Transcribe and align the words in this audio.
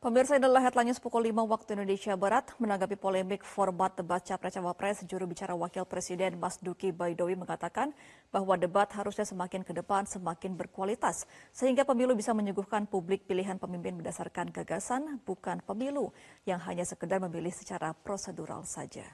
Pemirsa 0.00 0.40
inilah 0.40 0.64
headline 0.64 0.96
pukul 0.96 1.28
5 1.28 1.44
waktu 1.44 1.76
Indonesia 1.76 2.16
Barat 2.16 2.56
menanggapi 2.56 2.96
polemik 2.96 3.44
format 3.44 3.92
debat 3.92 4.24
Capres 4.24 4.56
Cawapres 4.56 5.04
juru 5.04 5.28
bicara 5.28 5.52
Wakil 5.52 5.84
Presiden 5.84 6.40
Mas 6.40 6.56
Duki 6.56 6.88
Baidowi 6.88 7.36
mengatakan 7.36 7.92
bahwa 8.32 8.56
debat 8.56 8.88
harusnya 8.96 9.28
semakin 9.28 9.60
ke 9.60 9.76
depan 9.76 10.08
semakin 10.08 10.56
berkualitas 10.56 11.28
sehingga 11.52 11.84
pemilu 11.84 12.16
bisa 12.16 12.32
menyuguhkan 12.32 12.88
publik 12.88 13.28
pilihan 13.28 13.60
pemimpin 13.60 14.00
berdasarkan 14.00 14.48
gagasan 14.48 15.20
bukan 15.28 15.60
pemilu 15.68 16.16
yang 16.48 16.64
hanya 16.64 16.88
sekedar 16.88 17.20
memilih 17.20 17.52
secara 17.52 17.92
prosedural 17.92 18.64
saja. 18.64 19.04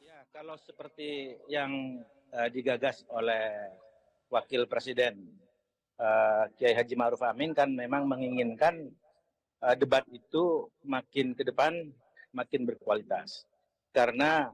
Ya, 0.00 0.24
kalau 0.32 0.56
seperti 0.56 1.36
yang 1.52 2.00
uh, 2.32 2.48
digagas 2.48 3.04
oleh 3.12 3.76
Wakil 4.32 4.64
Presiden 4.72 5.20
uh, 6.00 6.48
Kiai 6.56 6.72
Haji 6.72 6.96
Ma'ruf 6.96 7.20
Amin 7.28 7.52
kan 7.52 7.68
memang 7.68 8.08
menginginkan 8.08 8.88
debat 9.74 10.06
itu 10.14 10.70
makin 10.86 11.34
ke 11.34 11.42
depan 11.42 11.74
makin 12.32 12.62
berkualitas. 12.68 13.44
Karena 13.90 14.52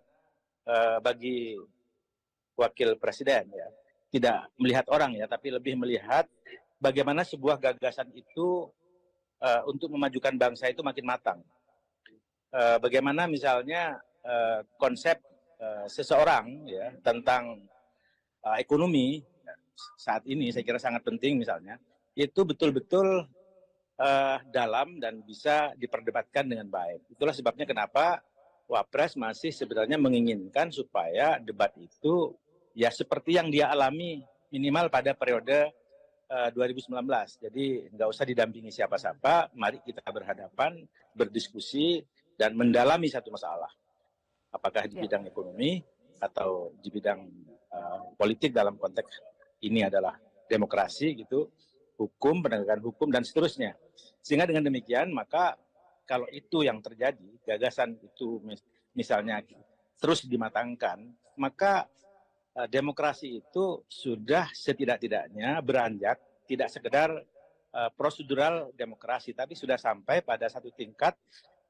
uh, 0.65 0.99
bagi 1.05 1.59
wakil 2.55 2.97
presiden 2.97 3.51
ya 3.51 3.69
tidak 4.15 4.47
melihat 4.57 4.87
orang 4.89 5.19
ya, 5.19 5.27
tapi 5.27 5.51
lebih 5.51 5.75
melihat 5.75 6.25
bagaimana 6.79 7.27
sebuah 7.27 7.59
gagasan 7.59 8.15
itu 8.15 8.71
uh, 9.43 9.63
untuk 9.67 9.91
memajukan 9.91 10.39
bangsa 10.39 10.71
itu 10.71 10.81
makin 10.87 11.05
matang. 11.05 11.41
Uh, 12.55 12.79
bagaimana 12.79 13.27
misalnya 13.27 13.99
uh, 14.23 14.63
konsep 14.79 15.19
uh, 15.59 15.91
seseorang 15.91 16.63
ya 16.71 16.95
tentang 17.03 17.67
uh, 18.47 18.57
ekonomi 18.63 19.27
saat 19.99 20.23
ini 20.31 20.55
saya 20.55 20.63
kira 20.63 20.79
sangat 20.79 21.03
penting 21.03 21.35
misalnya 21.35 21.83
itu 22.15 22.47
betul-betul 22.47 23.27
uh, 23.99 24.39
dalam 24.51 24.99
dan 24.99 25.23
bisa 25.23 25.73
diperdebatkan 25.79 26.47
dengan 26.47 26.71
baik. 26.71 27.11
Itulah 27.15 27.35
sebabnya 27.35 27.67
kenapa 27.69 28.23
Wapres 28.65 29.21
masih 29.21 29.53
sebenarnya 29.53 30.01
menginginkan 30.01 30.73
supaya 30.73 31.37
debat 31.37 31.69
itu 31.77 32.33
ya 32.73 32.89
seperti 32.89 33.37
yang 33.37 33.53
dia 33.53 33.69
alami 33.69 34.25
minimal 34.49 34.89
pada 34.89 35.13
periode 35.13 35.69
uh, 36.33 36.49
2019. 36.49 36.89
Jadi 37.45 37.93
nggak 37.93 38.09
usah 38.09 38.25
didampingi 38.25 38.73
siapa-siapa, 38.73 39.53
mari 39.53 39.85
kita 39.85 40.01
berhadapan, 40.09 40.81
berdiskusi, 41.13 42.01
dan 42.35 42.57
mendalami 42.57 43.07
satu 43.07 43.31
masalah. 43.31 43.71
Apakah 44.55 44.87
di 44.87 44.97
ya. 44.99 45.03
bidang 45.07 45.25
ekonomi 45.27 45.83
atau 46.23 46.73
di 46.79 46.89
bidang 46.89 47.21
uh, 47.75 48.15
politik 48.17 48.55
dalam 48.55 48.79
konteks 48.79 49.21
ini 49.67 49.85
adalah 49.85 50.15
demokrasi 50.47 51.19
gitu, 51.21 51.51
hukum, 51.99 52.43
penegakan 52.43 52.81
hukum, 52.83 53.09
dan 53.11 53.23
seterusnya. 53.23 53.79
Sehingga 54.21 54.49
dengan 54.49 54.67
demikian, 54.67 55.15
maka 55.15 55.55
kalau 56.05 56.29
itu 56.29 56.65
yang 56.65 56.81
terjadi, 56.85 57.41
gagasan 57.45 57.97
itu 58.01 58.41
misalnya 58.93 59.41
terus 59.97 60.27
dimatangkan, 60.29 61.01
maka 61.41 61.89
uh, 62.57 62.69
demokrasi 62.69 63.41
itu 63.41 63.83
sudah 63.89 64.53
setidak-tidaknya 64.53 65.65
beranjak, 65.65 66.21
tidak 66.45 66.69
sekedar 66.69 67.11
uh, 67.73 67.91
prosedural 67.97 68.71
demokrasi, 68.77 69.33
tapi 69.33 69.57
sudah 69.57 69.81
sampai 69.81 70.21
pada 70.21 70.47
satu 70.53 70.69
tingkat 70.75 71.17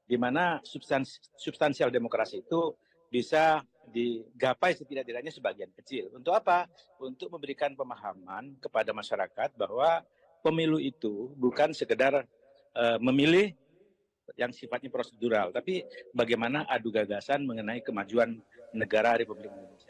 di 0.05 0.21
mana 0.21 0.61
substans 0.61 1.17
substansial 1.33 1.89
demokrasi 1.89 2.45
itu 2.45 2.77
bisa 3.09 3.63
digapai 3.89 4.75
setidak-tidaknya 4.75 5.33
sebagian 5.33 5.71
kecil. 5.73 6.11
Untuk 6.13 6.33
apa? 6.35 6.67
Untuk 6.99 7.31
memberikan 7.31 7.73
pemahaman 7.73 8.57
kepada 8.59 8.91
masyarakat 8.91 9.55
bahwa 9.57 10.03
pemilu 10.45 10.77
itu 10.77 11.33
bukan 11.33 11.73
sekedar 11.73 12.21
uh, 12.77 12.97
memilih 13.01 13.57
yang 14.37 14.53
sifatnya 14.53 14.89
prosedural, 14.93 15.53
tapi 15.53 15.85
bagaimana 16.13 16.65
adu 16.69 16.89
gagasan 16.93 17.45
mengenai 17.45 17.81
kemajuan 17.81 18.37
negara 18.73 19.17
Republik 19.17 19.49
Indonesia. 19.53 19.84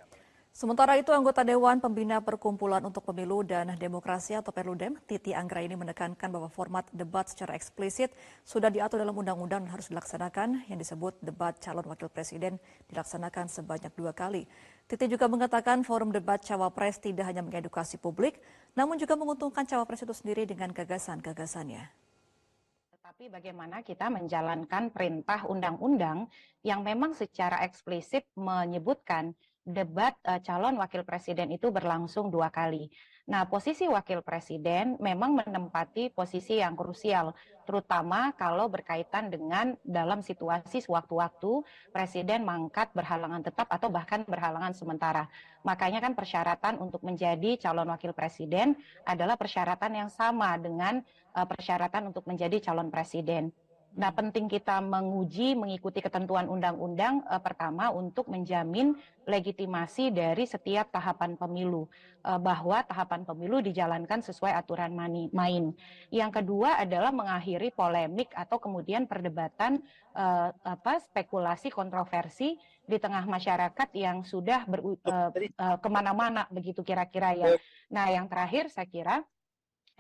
Sementara 0.55 0.95
itu, 0.95 1.11
anggota 1.11 1.43
Dewan 1.43 1.83
Pembina 1.83 2.23
Perkumpulan 2.23 2.79
untuk 2.87 3.03
Pemilu 3.03 3.43
dan 3.43 3.75
Demokrasi 3.75 4.39
atau 4.39 4.55
Perludem, 4.55 4.95
Titi 5.03 5.35
Anggra 5.35 5.59
ini 5.59 5.75
menekankan 5.75 6.31
bahwa 6.31 6.47
format 6.47 6.87
debat 6.95 7.27
secara 7.27 7.59
eksplisit 7.59 8.15
sudah 8.47 8.71
diatur 8.71 9.03
dalam 9.03 9.19
undang-undang 9.19 9.67
dan 9.67 9.75
harus 9.75 9.91
dilaksanakan 9.91 10.63
yang 10.71 10.79
disebut 10.79 11.19
debat 11.19 11.59
calon 11.59 11.83
wakil 11.91 12.07
presiden 12.07 12.55
dilaksanakan 12.87 13.51
sebanyak 13.51 13.91
dua 13.99 14.15
kali. 14.15 14.47
Titi 14.87 15.11
juga 15.11 15.27
mengatakan 15.27 15.83
forum 15.83 16.15
debat 16.15 16.39
Cawapres 16.39 17.03
tidak 17.03 17.27
hanya 17.27 17.43
mengedukasi 17.43 17.99
publik, 17.99 18.39
namun 18.79 18.95
juga 18.95 19.19
menguntungkan 19.19 19.67
Cawapres 19.67 20.07
itu 20.07 20.15
sendiri 20.15 20.47
dengan 20.47 20.71
gagasan-gagasannya. 20.71 21.83
Tetapi 22.95 23.27
bagaimana 23.27 23.83
kita 23.83 24.07
menjalankan 24.07 24.87
perintah 24.95 25.43
undang-undang 25.51 26.31
yang 26.63 26.79
memang 26.79 27.11
secara 27.11 27.59
eksplisit 27.67 28.23
menyebutkan 28.39 29.35
debat 29.65 30.13
uh, 30.29 30.37
calon 30.45 30.77
wakil 30.77 31.01
presiden 31.01 31.49
itu 31.49 31.73
berlangsung 31.73 32.29
dua 32.29 32.53
kali. 32.53 32.93
Nah, 33.25 33.49
posisi 33.49 33.89
wakil 33.89 34.21
presiden 34.21 35.01
memang 35.01 35.41
menempati 35.41 36.13
posisi 36.13 36.61
yang 36.61 36.77
krusial, 36.77 37.33
terutama 37.65 38.29
kalau 38.37 38.69
berkaitan 38.69 39.33
dengan 39.33 39.73
dalam 39.81 40.21
situasi 40.21 40.85
sewaktu-waktu 40.85 41.65
presiden 41.89 42.45
mangkat 42.45 42.93
berhalangan 42.93 43.41
tetap 43.41 43.65
atau 43.73 43.89
bahkan 43.89 44.21
berhalangan 44.29 44.77
sementara. 44.77 45.25
Makanya 45.65 46.05
kan 46.05 46.13
persyaratan 46.13 46.77
untuk 46.77 47.01
menjadi 47.01 47.57
calon 47.57 47.89
wakil 47.89 48.13
presiden 48.13 48.77
adalah 49.09 49.33
persyaratan 49.33 50.05
yang 50.05 50.09
sama 50.13 50.53
dengan 50.61 51.01
uh, 51.33 51.49
persyaratan 51.49 52.13
untuk 52.13 52.29
menjadi 52.29 52.61
calon 52.61 52.93
presiden. 52.93 53.49
Nah, 53.95 54.11
penting 54.11 54.51
kita 54.51 54.83
menguji, 54.83 55.55
mengikuti 55.55 56.03
ketentuan 56.03 56.51
undang-undang 56.51 57.23
eh, 57.31 57.39
pertama 57.39 57.95
untuk 57.95 58.27
menjamin 58.27 58.91
legitimasi 59.23 60.11
dari 60.11 60.43
setiap 60.43 60.91
tahapan 60.91 61.39
pemilu, 61.39 61.87
eh, 62.27 62.35
bahwa 62.35 62.83
tahapan 62.83 63.23
pemilu 63.23 63.63
dijalankan 63.63 64.19
sesuai 64.19 64.51
aturan 64.51 64.91
mani, 64.91 65.31
main. 65.31 65.71
Yang 66.11 66.43
kedua 66.43 66.83
adalah 66.83 67.15
mengakhiri 67.15 67.71
polemik 67.71 68.35
atau 68.35 68.59
kemudian 68.59 69.07
perdebatan 69.07 69.79
eh, 70.11 70.49
apa 70.51 70.99
spekulasi 70.99 71.71
kontroversi 71.71 72.59
di 72.85 72.97
tengah 73.01 73.25
masyarakat 73.25 73.89
yang 73.97 74.21
sudah 74.27 74.67
ber, 74.69 74.83
eh, 74.85 75.49
eh, 75.55 75.77
ke 75.79 75.89
mana-mana 75.89 76.45
begitu 76.51 76.83
kira-kira 76.83 77.31
ya. 77.33 77.47
Nah, 77.89 78.11
yang 78.11 78.27
terakhir 78.27 78.69
saya 78.69 78.85
kira 78.91 79.23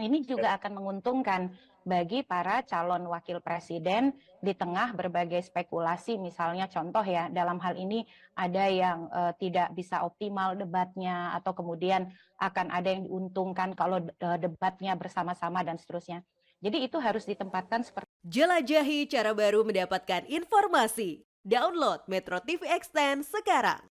ini 0.03 0.27
juga 0.27 0.59
akan 0.59 0.71
menguntungkan 0.75 1.55
bagi 1.85 2.25
para 2.25 2.65
calon 2.65 3.05
wakil 3.07 3.39
presiden 3.39 4.11
di 4.41 4.57
tengah 4.57 4.91
berbagai 4.97 5.45
spekulasi 5.45 6.17
misalnya 6.17 6.65
contoh 6.65 7.05
ya 7.05 7.29
dalam 7.29 7.61
hal 7.61 7.77
ini 7.77 8.03
ada 8.33 8.65
yang 8.67 9.07
uh, 9.13 9.31
tidak 9.37 9.71
bisa 9.77 10.01
optimal 10.01 10.57
debatnya 10.57 11.31
atau 11.37 11.53
kemudian 11.53 12.09
akan 12.41 12.73
ada 12.73 12.89
yang 12.89 13.05
diuntungkan 13.05 13.77
kalau 13.77 14.01
uh, 14.01 14.37
debatnya 14.41 14.97
bersama-sama 14.97 15.61
dan 15.61 15.77
seterusnya. 15.77 16.25
Jadi 16.59 16.89
itu 16.89 16.97
harus 16.97 17.29
ditempatkan 17.29 17.85
seperti 17.85 18.09
Jelajahi 18.25 19.05
cara 19.05 19.37
baru 19.37 19.61
mendapatkan 19.61 20.25
informasi. 20.25 21.21
Download 21.45 22.01
Metro 22.09 22.41
TV 22.41 22.65
Extend 22.73 23.21
sekarang. 23.21 23.94